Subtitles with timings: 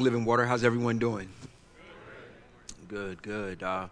[0.00, 0.46] Living Water.
[0.46, 1.28] How's everyone doing?
[2.88, 3.62] Good, good.
[3.62, 3.88] Uh,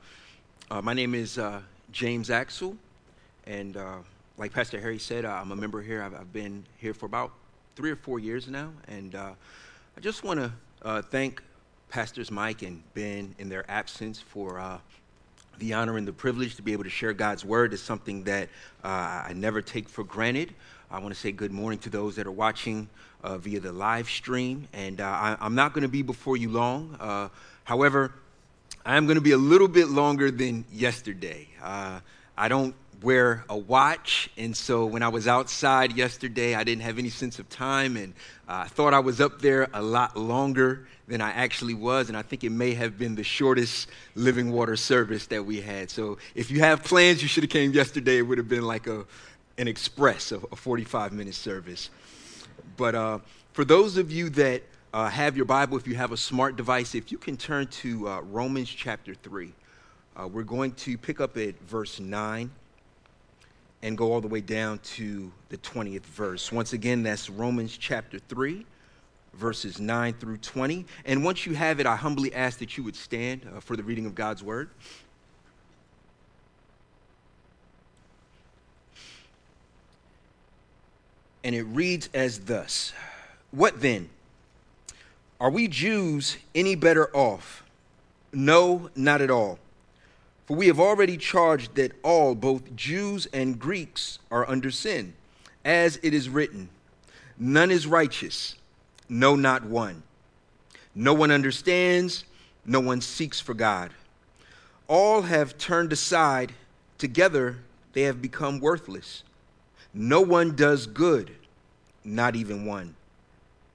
[0.71, 1.61] uh, my name is uh,
[1.92, 2.75] James Axel,
[3.46, 3.99] and uh,
[4.39, 6.02] like Pastor Harry said, uh, I'm a member here.
[6.02, 7.33] I've, I've, been here for about
[7.76, 9.32] three or four years now, and uh,
[9.98, 11.43] I just want to thank
[11.91, 14.80] Pastors Mike and Ben in their absence for
[15.59, 17.75] the honor and the privilege to be able to share God's word.
[17.75, 18.48] Is something that
[18.82, 20.54] I never take for granted.
[20.90, 22.88] I want to say good morning to those that are watching
[23.23, 24.69] uh, via the live stream.
[24.73, 26.96] And uh, I, am not going to be before you long.
[27.00, 27.29] Uh,
[27.64, 28.13] however,
[28.85, 31.49] I am going to be a little bit longer than yesterday.
[31.62, 32.01] Uh,
[32.37, 36.99] I don't wear a watch, and so when I was outside yesterday, I didn't have
[36.99, 38.12] any sense of time, and
[38.49, 42.17] uh, I thought I was up there a lot longer than I actually was, and
[42.17, 45.91] I think it may have been the shortest living water service that we had.
[45.91, 48.19] So if you have plans, you should have came yesterday.
[48.19, 49.05] It would have been like a
[49.59, 51.91] an express, a, 45 minute service.
[52.79, 53.19] But uh,
[53.53, 54.63] for those of you that
[54.95, 58.09] uh, have your Bible, if you have a smart device, if you can turn to
[58.09, 59.53] uh, Romans chapter 3,
[60.17, 62.48] uh, we're going to pick up at verse 9
[63.83, 66.53] and go all the way down to the 20th verse.
[66.53, 68.65] Once again, that's Romans chapter 3,
[69.35, 70.87] verses 9 through 20.
[71.05, 73.83] And once you have it, I humbly ask that you would stand uh, for the
[73.83, 74.70] reading of God's word.
[81.44, 82.92] And it reads as thus
[83.50, 84.11] What then?
[85.41, 87.64] Are we Jews any better off?
[88.33, 89.58] No, not at all.
[90.47, 95.14] For we have already charged that all, both Jews and Greeks, are under sin.
[95.64, 96.70] As it is written,
[97.39, 98.56] None is righteous,
[99.08, 100.02] no, not one.
[100.95, 102.25] No one understands,
[102.64, 103.92] no one seeks for God.
[104.89, 106.52] All have turned aside,
[106.97, 107.58] together
[107.92, 109.23] they have become worthless.
[110.01, 111.33] No one does good,
[112.05, 112.95] not even one.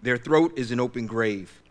[0.02, 1.62] Their throat is an open grave.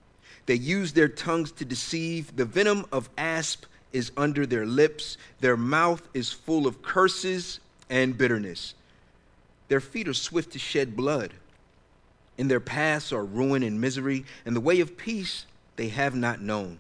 [0.45, 2.36] They use their tongues to deceive.
[2.36, 3.64] The venom of asp
[3.95, 5.17] is under their lips.
[5.41, 8.74] Their mouth is full of curses and bitterness.
[9.68, 11.33] Their feet are swift to shed blood.
[12.36, 15.46] In their paths are ruin and misery, and the way of peace
[15.77, 16.79] they have not known.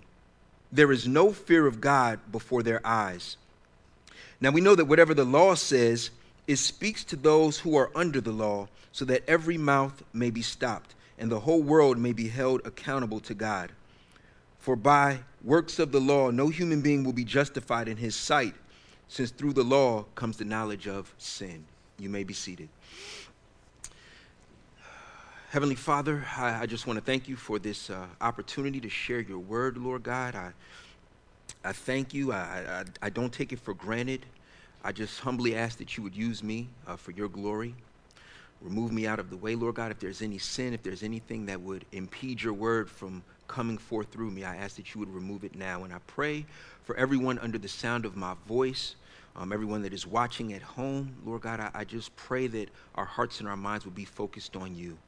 [0.70, 3.38] There is no fear of God before their eyes.
[4.42, 6.10] Now we know that whatever the law says,
[6.46, 10.42] it speaks to those who are under the law, so that every mouth may be
[10.42, 13.72] stopped, and the whole world may be held accountable to God.
[14.58, 18.54] For by works of the law, no human being will be justified in his sight,
[19.08, 21.64] since through the law comes the knowledge of sin.
[21.98, 22.68] You may be seated.
[25.50, 29.20] Heavenly Father, I, I just want to thank you for this uh, opportunity to share
[29.20, 30.34] your word, Lord God.
[30.34, 30.52] I,
[31.62, 32.32] I thank you.
[32.32, 34.24] I, I, I don't take it for granted.
[34.84, 37.74] I just humbly ask that you would use me uh, for your glory.
[38.60, 39.92] Remove me out of the way, Lord God.
[39.92, 44.08] If there's any sin, if there's anything that would impede your word from coming forth
[44.08, 45.84] through me, I ask that you would remove it now.
[45.84, 46.46] And I pray
[46.84, 48.96] for everyone under the sound of my voice,
[49.36, 53.04] um, everyone that is watching at home, Lord God, I, I, just pray that our
[53.04, 54.98] hearts and our minds would be focused on you,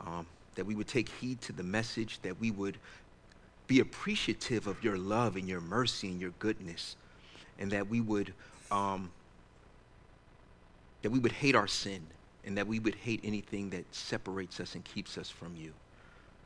[0.00, 2.78] um, that we would take heed to the message, that we would
[3.66, 6.96] be appreciative of your love and your mercy and your goodness,
[7.58, 8.32] and that we would
[8.70, 9.10] um,
[11.02, 12.00] that we would hate our sin
[12.44, 15.72] and that we would hate anything that separates us and keeps us from you.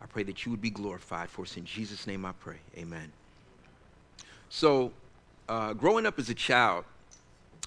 [0.00, 1.30] I pray that you would be glorified.
[1.30, 2.56] For us in Jesus' name I pray.
[2.76, 3.12] Amen.
[4.48, 4.92] So,
[5.48, 6.84] uh, growing up as a child,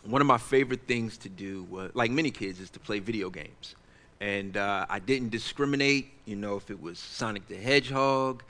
[0.03, 3.29] one of my favorite things to do, was, like many kids, is to play video
[3.29, 3.75] games.
[4.19, 8.44] And uh, I didn't discriminate, you know, if it was Sonic the Hedgehog,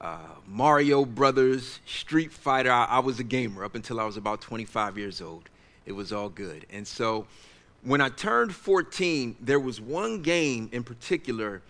[0.00, 2.70] uh, Mario Brothers, Street Fighter.
[2.70, 5.48] I, I was a gamer up until I was about 25 years old.
[5.86, 6.66] It was all good.
[6.70, 7.26] And so,
[7.82, 11.62] when I turned 14, there was one game in particular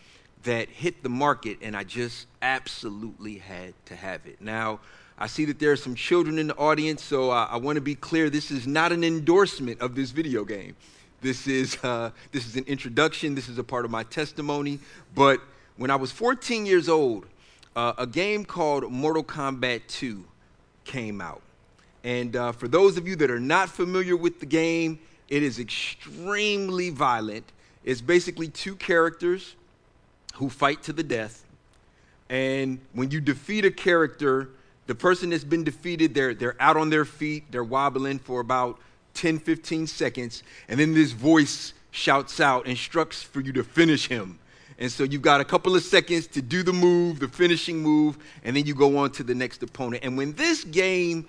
[0.45, 4.41] that hit the market, and I just absolutely had to have it.
[4.41, 4.81] Now,
[5.19, 7.83] I see that there are some children in the audience, so I, I want to
[7.83, 10.77] be clear this is not an endorsement of this video game.
[11.21, 14.79] This is, uh, this is an introduction, this is a part of my testimony.
[15.17, 15.41] But
[15.77, 17.27] when I was 14 years old,
[17.75, 20.25] uh, a game called Mortal Kombat 2
[20.85, 21.43] came out.
[22.05, 25.59] And uh, for those of you that are not familiar with the game, it is
[25.59, 27.45] extremely violent.
[27.85, 29.55] It's basically two characters
[30.35, 31.45] who fight to the death.
[32.31, 34.51] And when you defeat a character,
[34.87, 38.79] the person that's been defeated, they're, they're out on their feet, they're wobbling for about
[39.15, 40.43] 10, 15 seconds.
[40.69, 44.39] And then this voice shouts out, instructs for you to finish him.
[44.79, 48.17] And so you've got a couple of seconds to do the move, the finishing move,
[48.45, 50.05] and then you go on to the next opponent.
[50.05, 51.29] And when this game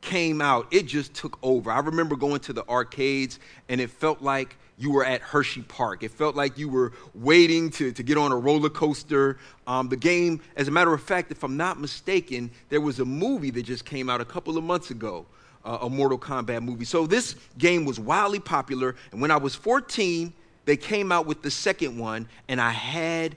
[0.00, 1.70] came out, it just took over.
[1.70, 6.02] I remember going to the arcades, and it felt like you were at Hershey Park.
[6.02, 9.38] It felt like you were waiting to, to get on a roller coaster.
[9.66, 13.04] Um, the game, as a matter of fact, if I'm not mistaken, there was a
[13.04, 15.26] movie that just came out a couple of months ago,
[15.64, 16.84] uh, a Mortal Kombat movie.
[16.84, 18.94] So this game was wildly popular.
[19.10, 20.32] And when I was 14,
[20.64, 23.34] they came out with the second one, and I had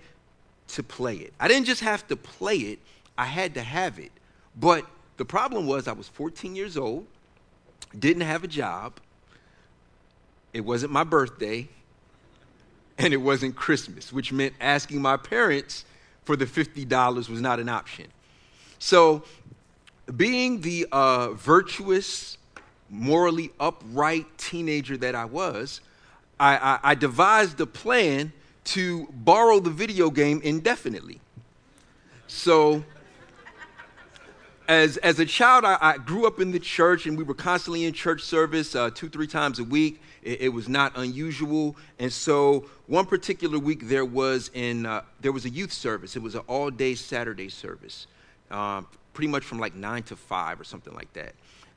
[0.69, 1.33] to play it.
[1.39, 2.79] I didn't just have to play it,
[3.17, 4.11] I had to have it.
[4.55, 4.85] But
[5.21, 7.05] the problem was, I was 14 years old,
[7.99, 8.99] didn't have a job
[10.51, 11.67] it wasn't my birthday,
[12.97, 15.85] and it wasn't Christmas, which meant asking my parents
[16.23, 18.07] for the $50 was not an option.
[18.79, 19.21] So,
[20.17, 22.39] being the uh, virtuous,
[22.89, 25.81] morally upright teenager that I was,
[26.39, 28.33] I, I, I devised a plan
[28.63, 31.21] to borrow the video game indefinitely.
[32.25, 32.83] So,
[34.71, 37.83] as, as a child, I, I, grew up in the church, and we were constantly
[37.83, 40.01] in church service uh, two, three times a week.
[40.23, 41.75] It, it, was not unusual.
[41.99, 46.15] And so, one particular week, there was, in, uh, there was a youth service.
[46.15, 48.07] It was an all day Saturday service,
[48.49, 51.33] uh, pretty much from like 9 to 5 or something like that.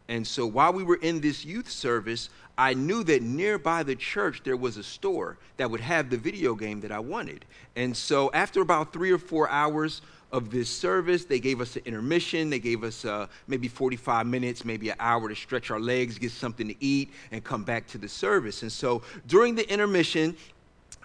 [0.06, 4.42] And so, while we were in this youth service, I knew that nearby the church
[4.44, 7.44] there was a store that would have the video game that I wanted.
[7.74, 10.00] And so, after about three or four hours,
[10.34, 11.24] of this service.
[11.24, 12.50] They gave us an intermission.
[12.50, 16.32] They gave us uh, maybe 45 minutes, maybe an hour to stretch our legs, get
[16.32, 18.62] something to eat, and come back to the service.
[18.62, 20.36] And so during the intermission,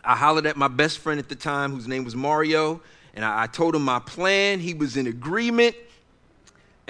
[0.03, 2.81] I hollered at my best friend at the time, whose name was Mario,
[3.13, 4.59] and I, I told him my plan.
[4.59, 5.75] He was in agreement.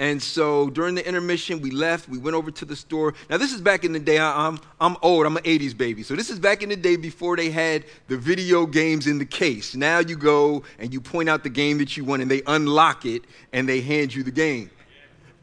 [0.00, 2.08] And so during the intermission, we left.
[2.08, 3.12] We went over to the store.
[3.28, 4.16] Now, this is back in the day.
[4.16, 5.26] I, am I'm old.
[5.26, 6.02] I'm an 80s baby.
[6.02, 9.26] So this is back in the day before they had the video games in the
[9.26, 9.76] case.
[9.76, 13.04] Now you go and you point out the game that you want, and they unlock
[13.04, 14.70] it and they hand you the game.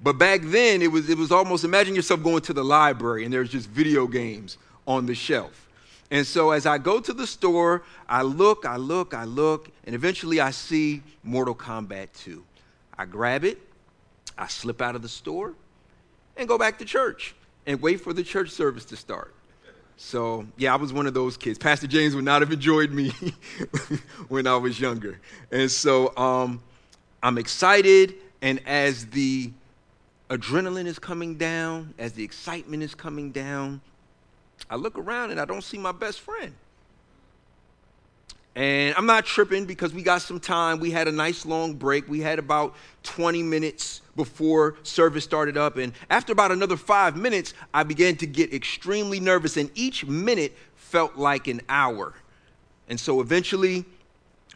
[0.02, 3.34] But back then, it was, it was almost imagine yourself going to the library and
[3.34, 4.58] there's just video games
[4.88, 5.68] on the shelf.
[6.10, 9.94] And so as I go to the store, I look, I look, I look, and
[9.94, 12.44] eventually I see Mortal Kombat 2.
[12.98, 13.60] I grab it,
[14.38, 15.54] I slip out of the store
[16.36, 17.36] and go back to church
[17.66, 19.34] and wait for the church service to start.
[19.98, 21.58] So, yeah, I was one of those kids.
[21.58, 23.10] Pastor James would not have enjoyed me
[24.28, 25.20] when I was younger.
[25.52, 26.62] And so um,
[27.24, 28.14] I'm excited,
[28.44, 29.52] and as the
[30.30, 33.82] adrenaline is coming down, as the excitement is coming down,
[34.70, 36.54] I look around and I don't see my best friend.
[38.58, 40.80] And I'm not tripping because we got some time.
[40.80, 42.10] We had a nice long break.
[42.10, 45.78] We had about 20 minutes before service started up.
[45.78, 49.58] And after about another five minutes, I began to get extremely nervous.
[49.58, 52.16] And each minute felt like an hour.
[52.90, 53.86] And so eventually,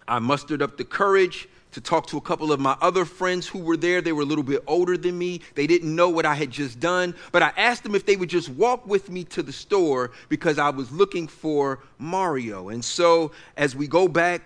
[0.08, 3.60] I mustered up the courage to talk to a couple of my other friends who
[3.60, 4.02] were there.
[4.02, 5.42] They were a little bit older than me.
[5.56, 8.30] They didn't know what I had just done, but I asked them if they would
[8.30, 12.70] just walk with me to the store because I was looking for Mario.
[12.70, 14.46] And so as we go back,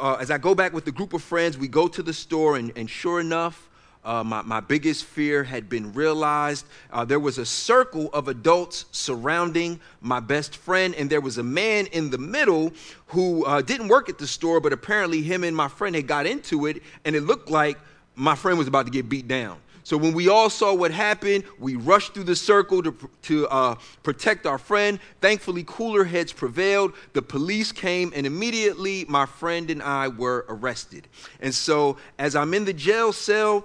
[0.00, 2.56] uh, as I go back with the group of friends, we go to the store,
[2.56, 3.68] and, and sure enough,
[4.04, 6.66] uh, my, my biggest fear had been realized.
[6.92, 11.42] Uh, there was a circle of adults surrounding my best friend, and there was a
[11.42, 12.72] man in the middle
[13.06, 16.26] who uh, didn't work at the store, but apparently him and my friend had got
[16.26, 17.78] into it, and it looked like
[18.14, 19.58] my friend was about to get beat down.
[19.88, 23.76] So when we all saw what happened, we rushed through the circle to, to uh,
[24.02, 25.00] protect our friend.
[25.22, 26.92] Thankfully, cooler heads prevailed.
[27.14, 31.08] The police came, and immediately my friend and I were arrested.
[31.40, 33.64] And so as I'm in the jail cell,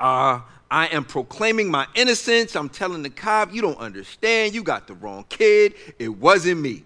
[0.00, 0.40] uh,
[0.70, 2.54] I am proclaiming my innocence.
[2.54, 4.54] I'm telling the cop, you don't understand.
[4.54, 5.74] You got the wrong kid.
[5.98, 6.84] It wasn't me.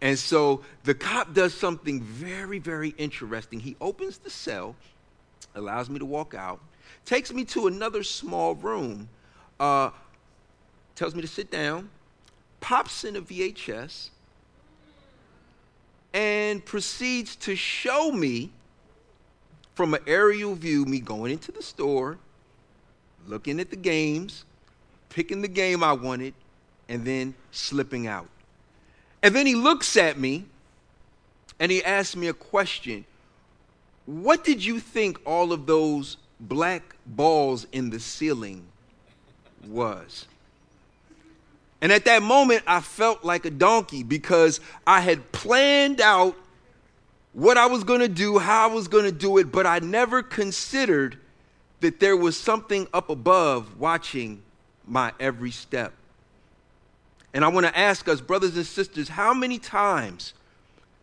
[0.00, 3.60] And so the cop does something very, very interesting.
[3.60, 4.76] He opens the cell,
[5.54, 6.60] allows me to walk out,
[7.04, 9.08] takes me to another small room,
[9.58, 9.90] uh,
[10.94, 11.90] tells me to sit down,
[12.60, 14.10] pops in a VHS,
[16.14, 18.50] and proceeds to show me
[19.74, 22.18] from an aerial view me going into the store
[23.28, 24.44] looking at the games,
[25.10, 26.34] picking the game I wanted,
[26.88, 28.26] and then slipping out.
[29.22, 30.46] And then he looks at me
[31.60, 33.04] and he asks me a question
[34.06, 38.64] What did you think all of those black balls in the ceiling
[39.66, 40.26] was?
[41.80, 46.34] And at that moment, I felt like a donkey because I had planned out
[47.32, 49.78] what I was going to do, how I was going to do it, but I
[49.78, 51.18] never considered
[51.80, 54.42] that there was something up above watching
[54.86, 55.92] my every step.
[57.34, 60.32] And I want to ask us, brothers and sisters, how many times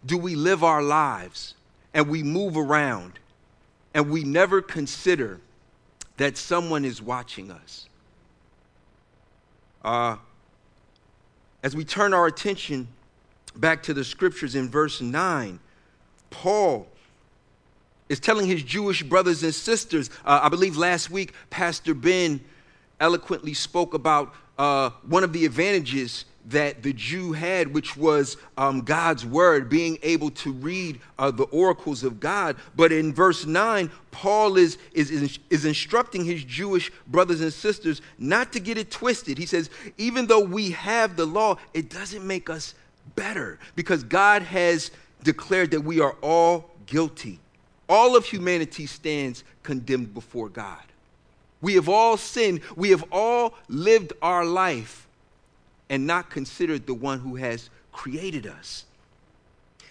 [0.06, 1.54] do we live our lives
[1.94, 3.20] and we move around
[3.94, 5.40] and we never consider
[6.18, 7.88] that someone is watching us?
[9.84, 10.18] Uh,
[11.64, 12.88] as we turn our attention
[13.56, 15.60] back to the scriptures in verse 9,
[16.32, 16.88] Paul
[18.10, 20.10] is telling his Jewish brothers and sisters.
[20.26, 22.40] Uh, I believe last week, Pastor Ben
[23.00, 28.82] eloquently spoke about uh, one of the advantages that the Jew had, which was um,
[28.82, 32.56] God's word, being able to read uh, the oracles of God.
[32.76, 38.54] But in verse 9, Paul is, is, is instructing his Jewish brothers and sisters not
[38.54, 39.38] to get it twisted.
[39.38, 42.76] He says, even though we have the law, it doesn't make us
[43.16, 44.92] better because God has
[45.24, 47.40] declared that we are all guilty.
[47.88, 50.82] All of humanity stands condemned before God.
[51.62, 52.62] We have all sinned.
[52.76, 55.08] We have all lived our life
[55.90, 58.86] and not considered the one who has created us.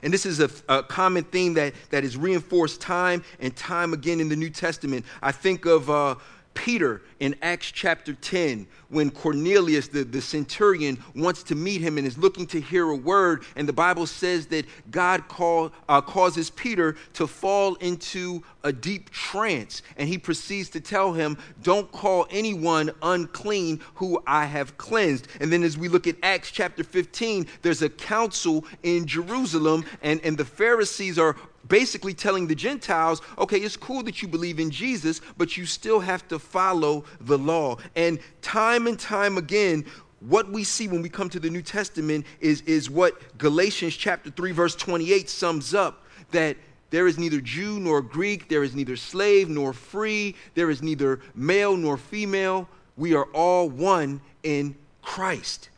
[0.03, 4.21] And this is a, a, common theme that, that is reinforced time and time again
[4.21, 5.07] in the New Testament.
[5.23, 6.17] I think of uh,
[6.55, 12.07] Peter in Acts chapter 10 when Cornelius, the, the centurion, wants to meet him and
[12.07, 13.45] is looking to hear a word.
[13.57, 19.11] And the Bible says that God call, uh, causes Peter to fall into a deep
[19.11, 19.83] trance.
[19.97, 25.29] And he proceeds to tell him, Don't call anyone unclean who I have cleansed.
[25.41, 30.21] And then as we look at Acts chapter 15, there's a council in Jerusalem, and,
[30.23, 31.37] and the Pharisees are
[31.69, 36.01] basically telling the Gentiles, okay, it's cool that you believe in Jesus, but you still
[36.01, 37.77] have to follow the law.
[37.97, 39.85] And time and time again,
[40.21, 44.31] what we see when we come to the New Testament is, is what Galatians chapter
[44.31, 46.57] 3, verse 28 sums up that
[46.91, 51.21] there is neither Jew nor Greek, there is neither slave nor free, there is neither
[51.35, 52.69] male nor female.
[52.97, 55.71] We are all one in Christ.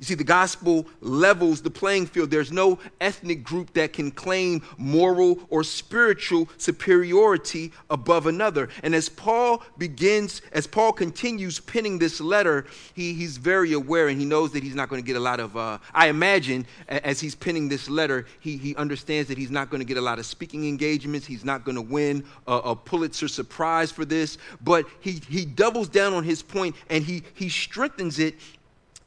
[0.00, 2.30] You see, the gospel levels the playing field.
[2.30, 8.70] There's no ethnic group that can claim moral or spiritual superiority above another.
[8.82, 12.64] And as Paul begins, as Paul continues penning this letter,
[12.94, 15.38] he, he's very aware and he knows that he's not going to get a lot
[15.38, 19.68] of, uh, I imagine, as he's penning this letter, he, he understands that he's not
[19.68, 21.26] going to get a lot of speaking engagements.
[21.26, 24.38] He's not going to win a, a Pulitzer Prize for this.
[24.62, 28.36] But he, he doubles down on his point and he, he strengthens it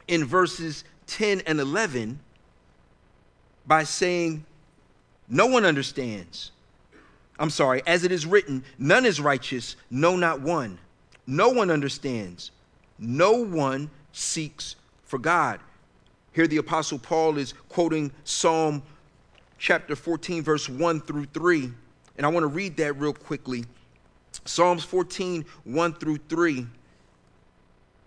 [0.08, 2.20] in verses 10 and 11
[3.66, 4.46] by saying,
[5.30, 6.52] No one understands.
[7.40, 10.78] I'm sorry, as it is written, none is righteous, no, not one.
[11.26, 12.52] No one understands.
[13.00, 15.60] No one seeks for God.
[16.34, 18.84] Here, the Apostle Paul is quoting Psalm
[19.58, 21.72] chapter 14, verse 1 through 3.
[22.18, 23.66] And I want to read that real quickly.
[24.46, 26.68] Psalms 14, 1 through 3.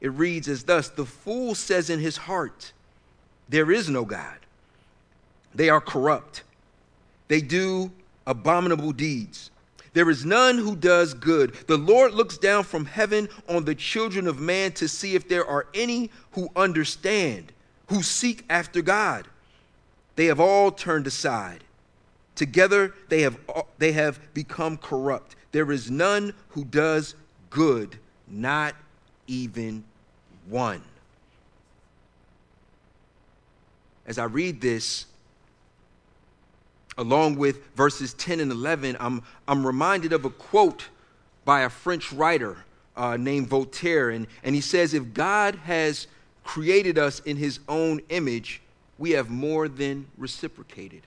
[0.00, 2.72] It reads as thus The fool says in his heart,
[3.48, 4.38] There is no God.
[5.54, 6.42] They are corrupt.
[7.28, 7.90] They do
[8.26, 9.50] abominable deeds.
[9.94, 11.54] There is none who does good.
[11.66, 15.46] The Lord looks down from heaven on the children of man to see if there
[15.46, 17.52] are any who understand,
[17.86, 19.26] who seek after God.
[20.16, 21.64] They have all turned aside.
[22.34, 23.38] Together they have,
[23.78, 25.34] they have become corrupt.
[25.52, 27.14] There is none who does
[27.48, 27.98] good,
[28.28, 28.74] not
[29.26, 29.84] even
[30.48, 30.82] one.
[34.06, 35.06] As I read this,
[36.96, 40.88] along with verses 10 and 11, I'm, I'm reminded of a quote
[41.44, 42.58] by a French writer
[42.96, 44.10] uh, named Voltaire.
[44.10, 46.06] And, and he says, If God has
[46.44, 48.62] created us in his own image,
[48.98, 51.02] we have more than reciprocated.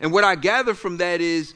[0.00, 1.54] And what I gather from that is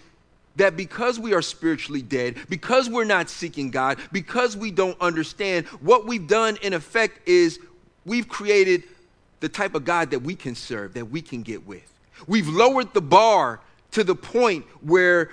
[0.56, 5.66] that because we are spiritually dead, because we're not seeking God, because we don't understand,
[5.80, 7.58] what we've done in effect is
[8.04, 8.84] we've created
[9.40, 11.90] the type of God that we can serve, that we can get with.
[12.26, 13.60] We've lowered the bar
[13.92, 15.30] to the point where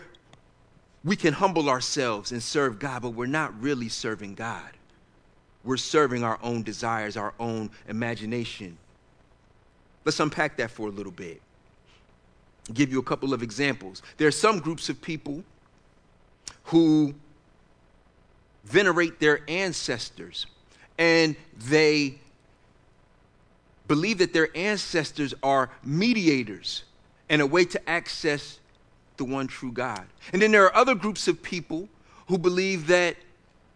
[1.04, 4.70] we can humble ourselves and serve God, but we're not really serving God.
[5.64, 8.78] We're serving our own desires, our own imagination.
[10.06, 11.42] Let's unpack that for a little bit
[12.74, 14.02] give you a couple of examples.
[14.18, 15.44] There are some groups of people
[16.66, 17.14] who
[18.66, 20.46] venerate their ancestors
[20.98, 22.20] and they
[23.88, 26.84] believe that their ancestors are mediators
[27.30, 28.60] and a way to access
[29.18, 30.06] the one true God.
[30.32, 31.90] And then there are other groups of people
[32.28, 33.16] who believe that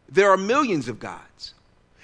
[0.07, 1.53] there are millions of gods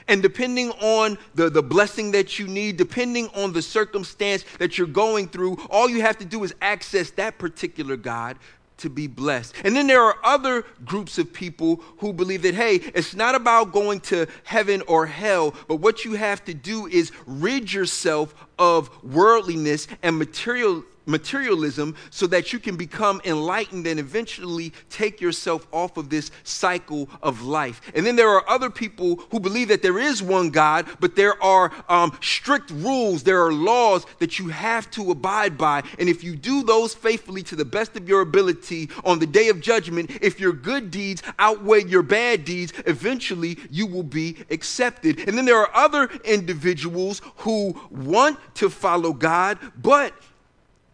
[0.10, 4.88] and depending on the, the blessing that you need, depending on the circumstance that you're
[4.88, 8.38] going through, all you have to do is access that particular God
[8.78, 9.54] to be blessed.
[9.64, 13.72] And then there are other groups of people who believe that, hey, it's not about
[13.72, 18.90] going to heaven or hell, but what you have to do is rid yourself of
[19.04, 25.98] worldliness and material materialism so that you can become enlightened and eventually take yourself off
[25.98, 27.82] of this cycle of life.
[27.96, 31.42] And then there are other people who believe that there is one God, but there
[31.44, 35.84] are um, strict rules, there are laws that you have to abide by.
[35.98, 39.50] And if you do those faithfully to the best of your ability on the day
[39.50, 45.28] of judgment, if your good deeds outweigh your bad deeds, eventually you will be accepted.
[45.28, 50.14] And then there are other individuals who want to follow God, but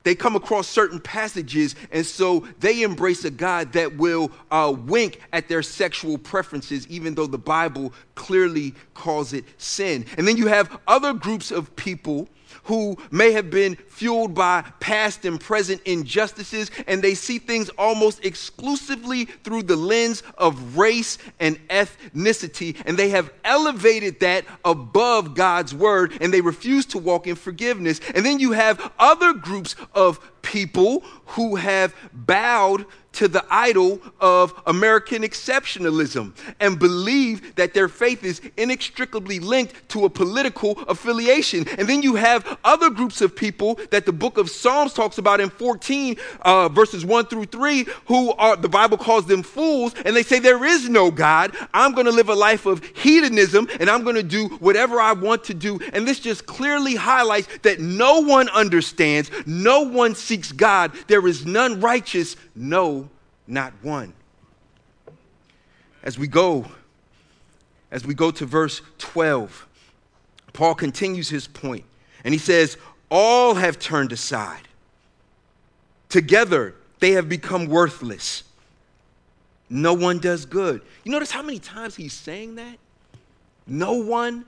[0.06, 5.20] they come across certain passages, and so they embrace a God that will uh, wink
[5.34, 10.06] at their sexual preferences, even though the Bible clearly calls it sin.
[10.16, 12.30] And then you have other groups of people
[12.64, 18.24] who may have been fueled by past and present injustices, and they see things almost
[18.26, 25.74] exclusively through the lens of race and ethnicity, and they have elevated that above God's
[25.74, 28.00] word, and they refuse to walk in forgiveness.
[28.14, 32.86] And then you have other groups of people who have bowed
[33.16, 40.06] to the idol of American exceptionalism and believe that their faith is inextricably linked to
[40.06, 41.66] a political affiliation.
[41.78, 45.40] And then you have other groups of people that the book of Psalms talks about
[45.40, 50.16] in 14, uh, verses 1 through 3, who are, the Bible calls them fools, and
[50.16, 51.56] they say, There is no God.
[51.74, 55.14] I'm going to live a life of hedonism and I'm going to do whatever I
[55.14, 55.80] want to do.
[55.94, 60.92] And this just clearly highlights that no one understands, no one seeks God.
[61.08, 63.10] There is none righteous, no,
[63.48, 64.14] not one.
[66.04, 66.66] As we go,
[67.90, 69.68] as we go to verse 12,
[70.54, 71.86] Paul continues his point,
[72.24, 72.78] and he says,
[73.10, 74.68] All have turned aside.
[76.10, 78.44] Together they have become worthless.
[79.70, 80.82] No one does good.
[81.04, 82.78] You notice how many times he's saying that?
[83.66, 84.46] No one.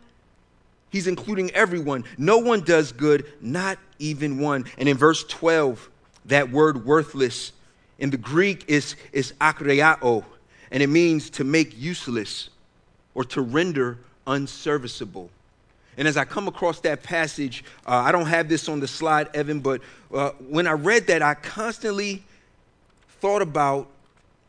[0.98, 2.06] He's including everyone.
[2.18, 4.66] No one does good, not even one.
[4.80, 5.92] And in verse 12,
[6.26, 7.52] that word worthless
[8.00, 10.26] in the Greek is, is akreao,
[10.72, 12.50] and it means to make useless
[13.14, 15.30] or to render unserviceable.
[15.98, 19.30] And as I come across that passage, uh, I don't have this on the slide,
[19.36, 22.24] Evan, but uh, when I read that, I constantly
[23.22, 23.88] thought about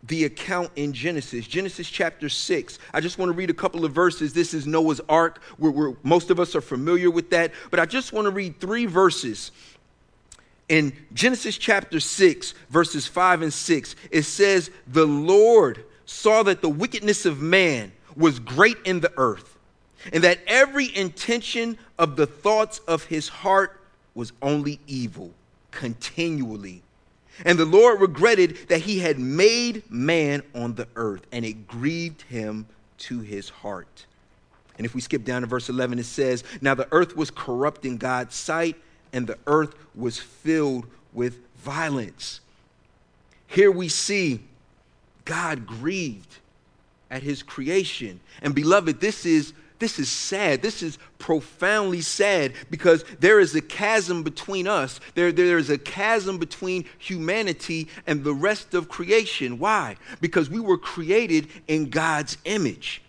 [0.04, 2.78] the account in Genesis, Genesis chapter 6.
[2.94, 4.32] I just want to read a couple of verses.
[4.32, 5.42] This is Noah's Ark.
[5.58, 7.52] Where, where most of us are familiar with that.
[7.70, 9.50] But I just want to read three verses
[10.68, 16.68] in Genesis chapter 6, verses 5 and 6, it says, The Lord saw that the
[16.68, 19.58] wickedness of man was great in the earth,
[20.12, 23.80] and that every intention of the thoughts of his heart
[24.14, 25.32] was only evil
[25.70, 26.82] continually.
[27.44, 32.22] And the Lord regretted that he had made man on the earth, and it grieved
[32.22, 32.66] him
[32.98, 34.06] to his heart.
[34.76, 37.84] And if we skip down to verse 11, it says, Now the earth was corrupt
[37.84, 38.76] in God's sight
[39.12, 42.40] and the earth was filled with violence.
[43.46, 44.40] Here we see
[45.24, 46.36] God grieved
[47.10, 48.20] at his creation.
[48.42, 50.60] And beloved, this is this is sad.
[50.60, 54.98] This is profoundly sad because there is a chasm between us.
[55.14, 59.58] There, there is a chasm between humanity and the rest of creation.
[59.58, 59.96] Why?
[60.20, 63.02] Because we were created in God's image.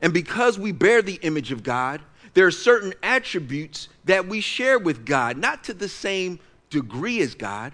[0.00, 2.00] And because we bear the image of God,
[2.34, 6.38] there are certain attributes that we share with God, not to the same
[6.70, 7.72] degree as God,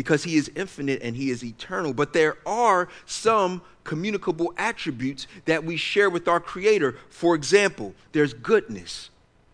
[0.00, 5.62] because He is infinite and He is eternal, but there are some communicable attributes that
[5.62, 6.96] we share with our Creator.
[7.10, 9.10] For example, there's goodness,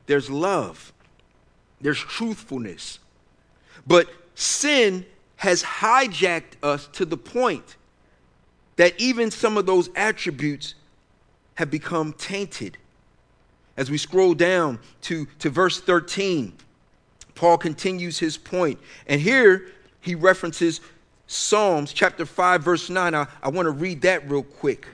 [0.06, 0.92] there's love,
[1.80, 3.00] there's truthfulness.
[3.88, 5.04] But sin
[5.34, 7.74] has hijacked us to the point
[8.76, 10.76] that even some of those attributes
[11.56, 12.78] have become tainted.
[13.76, 16.52] As we scroll down to, to verse 13,
[17.34, 18.78] Paul continues his point.
[19.08, 19.72] And here
[20.06, 20.80] he references
[21.26, 23.14] Psalms chapter 5, verse 9.
[23.14, 24.86] I, I want to read that real quick.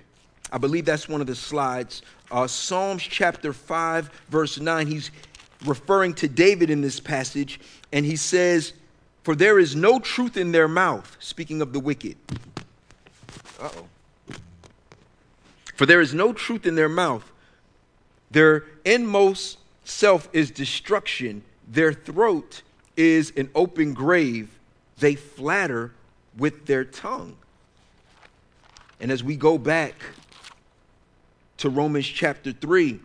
[0.50, 2.02] I believe that's one of the slides.
[2.30, 4.86] Uh, Psalms chapter 5, verse 9.
[4.86, 5.10] He's
[5.66, 7.60] referring to David in this passage,
[7.92, 8.72] and he says,
[9.22, 12.16] For there is no truth in their mouth, speaking of the wicked.
[13.60, 13.86] Uh oh.
[15.76, 17.30] For there is no truth in their mouth.
[18.30, 21.42] Their inmost self is destruction.
[21.68, 22.62] Their throat
[22.96, 24.48] is an open grave.
[25.02, 25.90] They flatter
[26.38, 27.36] with their tongue.
[29.00, 29.96] And as we go back
[31.56, 33.00] to Romans chapter 3,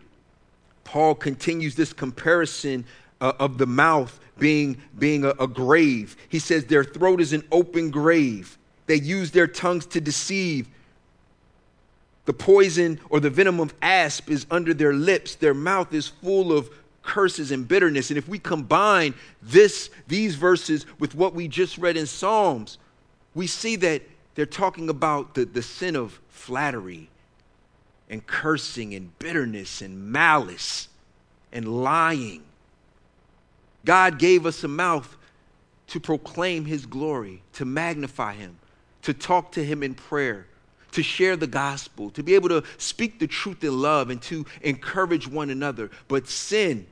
[0.84, 2.84] Paul continues this comparison
[3.20, 6.16] uh, of the mouth being, being a, a grave.
[6.28, 8.56] He says, Their throat is an open grave.
[8.86, 10.68] They use their tongues to deceive.
[12.26, 15.34] The poison or the venom of asp is under their lips.
[15.34, 16.70] Their mouth is full of
[17.08, 18.10] curses and bitterness.
[18.10, 22.76] And if we combine this, these verses with what we just read in Psalms,
[23.34, 24.02] we see that
[24.34, 27.08] they're talking about the, the sin of flattery
[28.10, 30.88] and cursing and bitterness and malice
[31.50, 32.42] and lying.
[33.86, 35.16] God gave us a mouth
[35.86, 38.58] to proclaim his glory, to magnify him,
[39.00, 40.46] to talk to him in prayer,
[40.92, 44.44] to share the gospel, to be able to speak the truth in love, and to
[44.60, 45.90] encourage one another.
[46.06, 46.86] But sin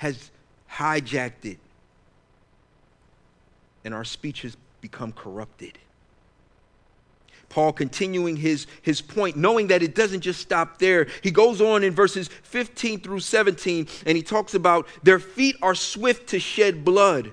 [0.00, 0.30] has
[0.72, 1.58] hijacked it,
[3.84, 5.78] and our speech has become corrupted.
[7.50, 11.06] Paul continuing his, his point, knowing that it doesn't just stop there.
[11.22, 15.74] He goes on in verses 15 through 17, and he talks about their feet are
[15.74, 17.32] swift to shed blood.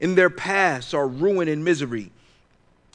[0.00, 2.10] In their paths are ruin and misery.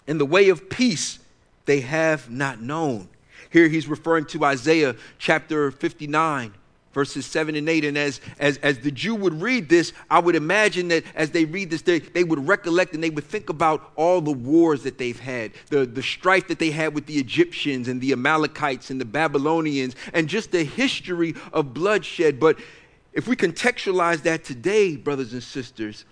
[0.06, 1.20] In the way of peace
[1.64, 3.08] they have not known.
[3.52, 6.56] Here he's referring to Isaiah chapter 59
[6.94, 7.86] verses 7 and 8.
[7.86, 11.46] And as, as, as the Jew would read this, I would imagine that as they
[11.46, 14.98] read this, they, they would recollect and they would think about all the wars that
[14.98, 19.00] they've had, the, the strife that they had with the Egyptians and the Amalekites and
[19.00, 22.40] the Babylonians, and just the history of bloodshed.
[22.40, 22.60] But
[23.14, 26.06] if we contextualize that today, brothers and sisters,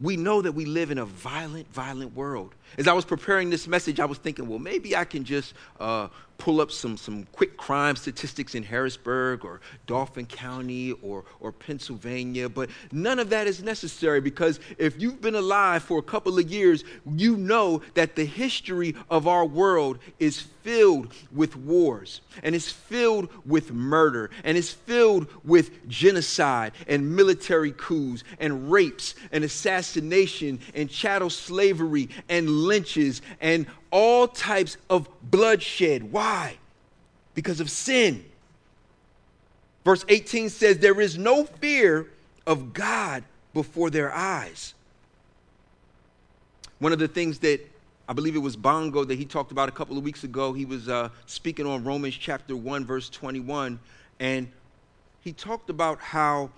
[0.00, 2.54] we know that we live in a violent, violent world.
[2.78, 6.08] As I was preparing this message, I was thinking, well, maybe I can just uh,
[6.38, 12.48] pull up some, some quick crime statistics in Harrisburg or Dauphin County or, or Pennsylvania,
[12.48, 16.50] but none of that is necessary because if you've been alive for a couple of
[16.50, 16.84] years,
[17.16, 23.28] you know that the history of our world is filled with wars and is filled
[23.44, 30.88] with murder and is filled with genocide and military coups and rapes and assassination and
[30.88, 36.12] chattel slavery and lynches and all types of bloodshed.
[36.12, 36.58] Why?
[37.34, 38.24] Because of sin.
[39.84, 42.08] Verse 18 says, There is no fear
[42.46, 44.74] of God before their eyes.
[46.78, 47.60] One of the things that
[48.08, 50.66] I believe it was Bongo that he talked about a couple of weeks ago, he
[50.66, 53.78] was uh, speaking on Romans chapter 1, verse 21,
[54.20, 54.50] and
[55.22, 56.50] he talked about how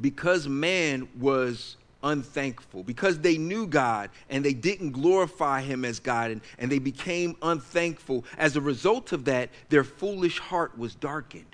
[0.00, 6.30] because man was unthankful because they knew God and they didn't glorify Him as God
[6.30, 8.24] and, and they became unthankful.
[8.36, 11.44] As a result of that, their foolish heart was darkened.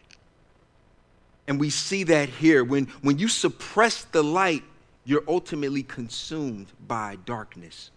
[1.46, 2.64] And we see that here.
[2.64, 4.62] When, when you suppress the light,
[5.04, 7.90] you're ultimately consumed by darkness.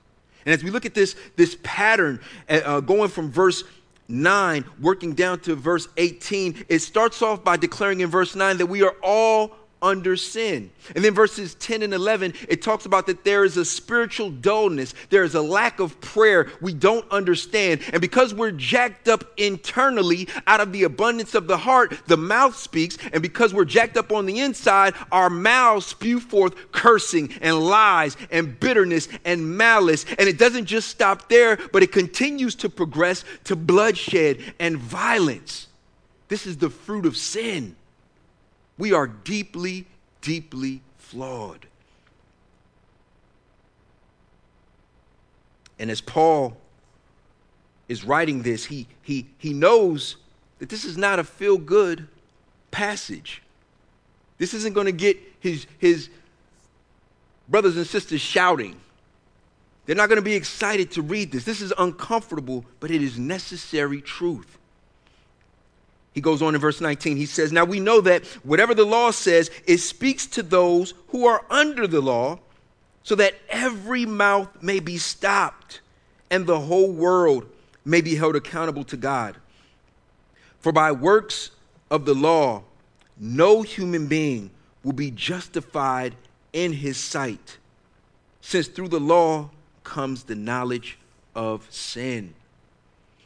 [0.45, 3.63] And as we look at this, this pattern uh, uh going from verse
[4.09, 8.65] 9, working down to verse 18, it starts off by declaring in verse 9 that
[8.65, 10.71] we are all under sin.
[10.95, 14.93] And then verses 10 and 11, it talks about that there is a spiritual dullness,
[15.09, 17.81] there is a lack of prayer we don't understand.
[17.91, 22.55] And because we're jacked up internally out of the abundance of the heart, the mouth
[22.55, 22.97] speaks.
[23.13, 28.17] And because we're jacked up on the inside, our mouths spew forth cursing and lies
[28.31, 30.05] and bitterness and malice.
[30.17, 35.67] And it doesn't just stop there, but it continues to progress to bloodshed and violence.
[36.27, 37.75] This is the fruit of sin.
[38.77, 39.85] We are deeply,
[40.21, 41.65] deeply flawed.
[45.79, 46.57] And as Paul
[47.87, 50.17] is writing this, he, he, he knows
[50.59, 52.07] that this is not a feel good
[52.71, 53.41] passage.
[54.37, 56.09] This isn't going to get his, his
[57.47, 58.75] brothers and sisters shouting.
[59.85, 61.45] They're not going to be excited to read this.
[61.45, 64.57] This is uncomfortable, but it is necessary truth.
[66.17, 67.15] He goes on in verse 19.
[67.15, 71.27] He says, Now we know that whatever the law says, it speaks to those who
[71.27, 72.39] are under the law,
[73.03, 75.81] so that every mouth may be stopped
[76.31, 77.47] and the whole world
[77.85, 79.37] may be held accountable to God.
[80.57, 81.51] For by works
[81.91, 82.63] of the law,
[83.19, 84.49] no human being
[84.83, 86.15] will be justified
[86.51, 87.59] in his sight,
[88.41, 89.51] since through the law
[89.83, 90.97] comes the knowledge
[91.35, 92.33] of sin.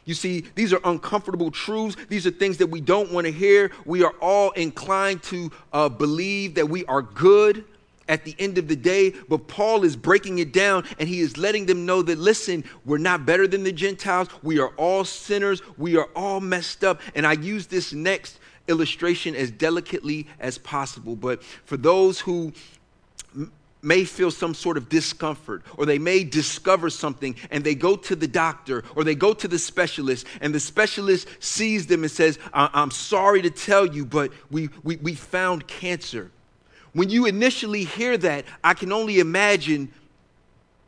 [0.04, 1.96] You see, these are uncomfortable truths.
[2.08, 3.70] These are things that we don't want to hear.
[3.84, 7.64] We are all inclined to uh, believe that we are good
[8.08, 11.36] at the end of the day, but Paul is breaking it down and he is
[11.36, 14.28] letting them know that, listen, we're not better than the Gentiles.
[14.42, 15.62] We are all sinners.
[15.78, 17.00] We are all messed up.
[17.14, 18.38] And I use this next
[18.68, 21.16] illustration as delicately as possible.
[21.16, 22.52] But for those who
[23.82, 28.14] may feel some sort of discomfort or they may discover something and they go to
[28.14, 32.38] the doctor or they go to the specialist and the specialist sees them and says
[32.52, 36.30] i'm sorry to tell you but we, we, we found cancer
[36.92, 39.92] when you initially hear that i can only imagine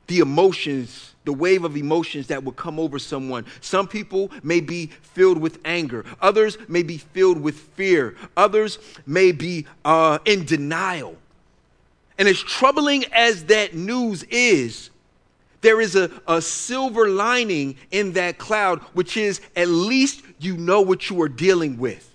[0.07, 3.47] the emotions, the wave of emotions that would come over someone.
[3.61, 9.33] Some people may be filled with anger, others may be filled with fear, others may
[9.33, 11.17] be uh, in denial.
[12.19, 14.91] And as troubling as that news is,
[15.61, 20.83] there is a, a silver lining in that cloud, which is at least you know
[20.83, 22.15] what you are dealing with.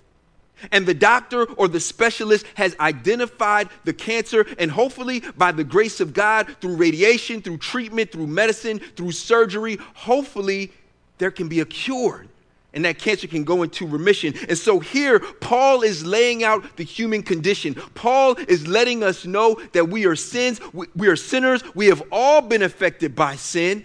[0.72, 6.00] And the doctor or the specialist has identified the cancer, and hopefully, by the grace
[6.00, 10.72] of God, through radiation, through treatment, through medicine, through surgery, hopefully
[11.18, 12.26] there can be a cure
[12.72, 14.34] and that cancer can go into remission.
[14.48, 17.74] And so here, Paul is laying out the human condition.
[17.94, 22.40] Paul is letting us know that we are sins, we, are sinners, we have all
[22.40, 23.84] been affected by sin.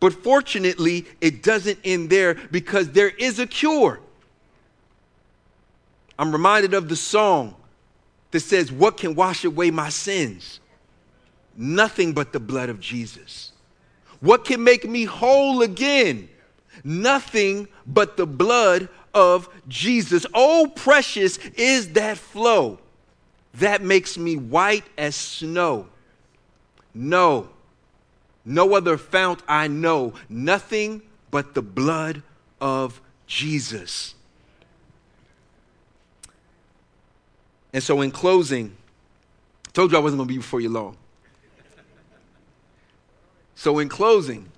[0.00, 3.98] But fortunately, it doesn't end there because there is a cure.
[6.18, 7.56] I'm reminded of the song
[8.30, 10.60] that says, What can wash away my sins?
[11.56, 13.52] Nothing but the blood of Jesus.
[14.20, 16.28] What can make me whole again?
[16.84, 20.26] Nothing but the blood of Jesus.
[20.34, 22.78] Oh, precious is that flow
[23.54, 25.88] that makes me white as snow.
[26.94, 27.48] No,
[28.44, 32.22] no other fount I know, nothing but the blood
[32.60, 34.14] of Jesus.
[37.72, 38.74] And so, in closing,
[39.66, 40.96] I told you I wasn't going to be before you long.
[43.54, 44.50] So, in closing,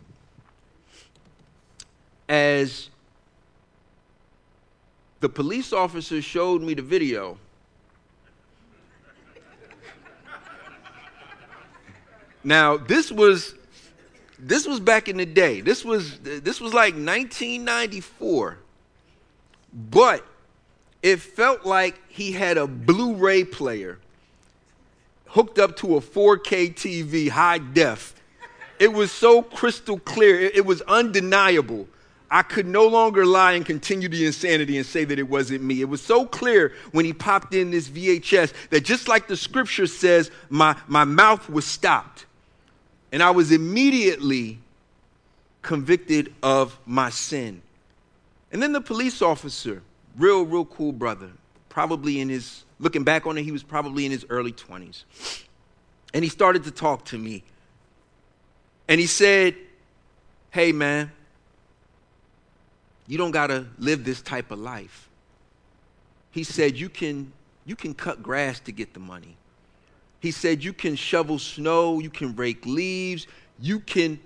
[2.30, 2.88] as
[5.18, 7.36] the police officer showed me the video,
[12.44, 13.54] now this was
[14.38, 15.60] this was back in the day.
[15.60, 18.58] This was this was like 1994.
[19.90, 20.24] But
[21.02, 23.98] it felt like he had a Blu ray player
[25.26, 28.14] hooked up to a 4K TV, high def.
[28.78, 31.86] It was so crystal clear, it, was undeniable.
[32.30, 35.80] I could no longer lie and continue the insanity and say that it wasn't me.
[35.80, 39.88] It was so clear when he popped in this VHS that just like the scripture
[39.88, 42.26] says, my, my mouth was stopped.
[43.10, 44.60] And I was immediately
[45.62, 47.62] convicted of my sin.
[48.52, 49.82] And then the police officer,
[50.16, 51.30] Real, real cool brother.
[51.68, 55.04] Probably in his, looking back on it, he was probably in his early 20s.
[56.12, 57.44] And he started to talk to me.
[58.88, 59.56] And he said,
[60.50, 61.12] Hey, man,
[63.10, 65.08] you don't got to live this type of life.
[66.30, 67.32] He said, you can,
[67.66, 69.36] you can cut grass to get the money.
[70.20, 73.26] He said, You can shovel snow, you can rake leaves,
[73.58, 74.20] you can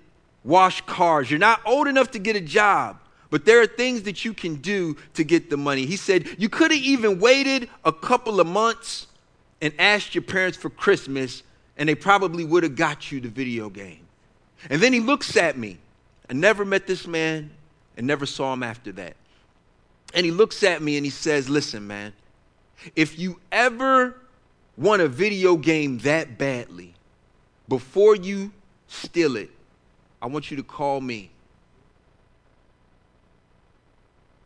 [0.45, 1.31] wash cars.
[1.31, 2.99] You're not old enough to get a job,
[3.31, 5.87] but there are things that you can do to get the money.
[5.87, 9.07] He said, You could have even waited a couple of months
[9.63, 11.43] and asked your parents for Christmas,
[11.79, 14.01] and they probably would have got you the video game.
[14.69, 15.79] And then he looks at me.
[16.29, 17.51] I never met this man
[17.97, 19.17] and never saw him after that.
[20.15, 22.13] And he looks at me and he says, Listen, man,
[22.95, 24.17] if you ever
[24.77, 26.95] want a video game that badly,
[27.69, 28.53] before you
[28.89, 29.51] steal it,
[30.21, 31.31] I want you to call me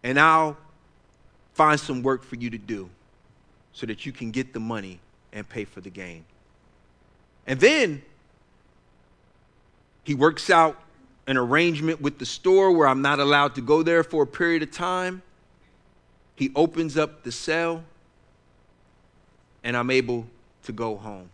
[0.03, 0.57] and I'll
[1.55, 2.89] find some work for you to do
[3.73, 5.01] so that you can get the money
[5.33, 6.25] and pay for the game.
[7.47, 8.03] And then
[10.05, 10.81] he works out
[11.29, 14.63] an arrangement with the store where I'm not allowed to go there for a period
[14.63, 15.23] of time.
[16.35, 17.85] He opens up the cell,
[19.63, 20.27] and I'm able
[20.65, 21.29] to go home.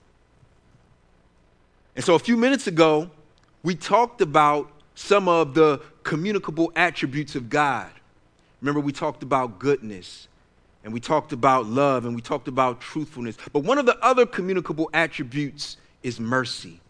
[1.95, 3.09] And so a few minutes ago,
[3.63, 7.91] we talked about some of the communicable attributes of God.
[8.61, 10.27] Remember, we talked about goodness
[10.83, 13.37] and we talked about love and we talked about truthfulness.
[13.53, 16.81] But one of the other communicable attributes is mercy.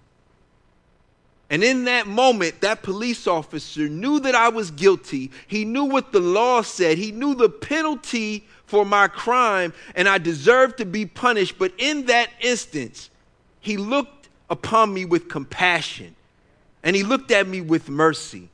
[1.50, 5.30] And in that moment, that police officer knew that I was guilty.
[5.46, 6.98] He knew what the law said.
[6.98, 11.58] He knew the penalty for my crime, and I deserved to be punished.
[11.58, 13.10] But in that instance,
[13.60, 16.14] he looked upon me with compassion
[16.82, 18.48] and he looked at me with mercy.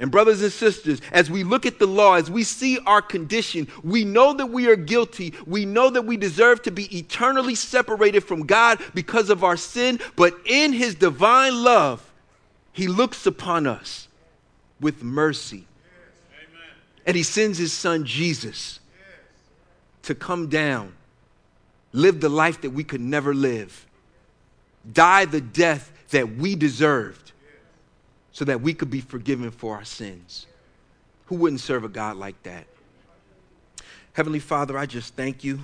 [0.00, 3.66] And, brothers and sisters, as we look at the law, as we see our condition,
[3.82, 5.34] we know that we are guilty.
[5.44, 9.98] We know that we deserve to be eternally separated from God because of our sin.
[10.14, 12.08] But in His divine love,
[12.72, 14.06] He looks upon us
[14.80, 15.64] with mercy.
[17.04, 18.78] And He sends His Son Jesus
[20.02, 20.94] to come down,
[21.92, 23.84] live the life that we could never live,
[24.92, 27.28] die the death that we deserved
[28.38, 30.46] so that we could be forgiven for our sins.
[31.26, 32.68] Who wouldn't serve a God like that?
[34.12, 35.58] Heavenly Father, I just thank you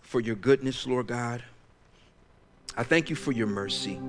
[0.00, 1.44] for your goodness, Lord God.
[2.76, 4.00] I thank you for your mercy.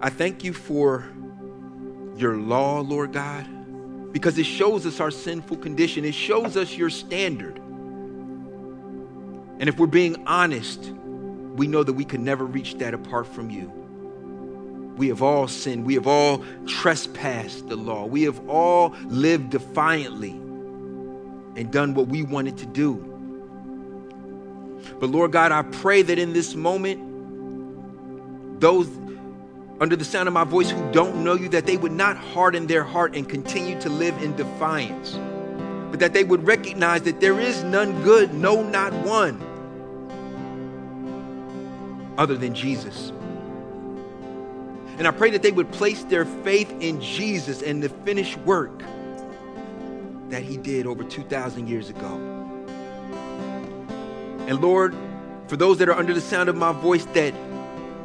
[0.00, 1.06] I thank you for
[2.16, 6.04] your law, Lord God, because it shows us our sinful condition.
[6.04, 7.56] It shows us your standard.
[9.60, 10.90] And if we're being honest,
[11.54, 13.83] we know that we could never reach that apart from you.
[14.96, 15.84] We have all sinned.
[15.84, 18.06] We have all trespassed the law.
[18.06, 23.10] We have all lived defiantly and done what we wanted to do.
[25.00, 27.00] But Lord God, I pray that in this moment,
[28.60, 28.88] those
[29.80, 32.66] under the sound of my voice who don't know you, that they would not harden
[32.66, 35.18] their heart and continue to live in defiance,
[35.90, 39.42] but that they would recognize that there is none good, no, not one,
[42.16, 43.12] other than Jesus.
[44.96, 48.82] And I pray that they would place their faith in Jesus and the finished work
[50.28, 52.30] that he did over 2,000 years ago.
[54.46, 54.94] And Lord,
[55.48, 57.34] for those that are under the sound of my voice that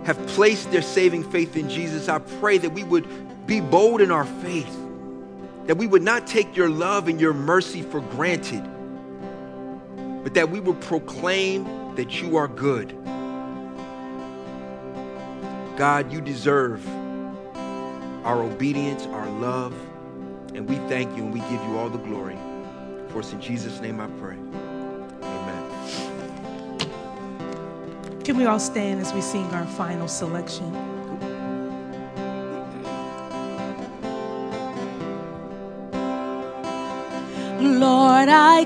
[0.05, 3.07] have placed their saving faith in Jesus, I pray that we would
[3.45, 4.75] be bold in our faith,
[5.65, 8.63] that we would not take your love and your mercy for granted,
[10.23, 12.97] but that we would proclaim that you are good
[15.79, 16.85] God, you deserve
[18.25, 19.73] our obedience, our love,
[20.53, 22.37] and we thank you and we give you all the glory.
[23.07, 24.35] For it's in Jesus' name I pray.
[25.23, 26.79] Amen.
[28.25, 30.69] Can we all stand as we sing our final selection?
[37.79, 38.65] Lord, I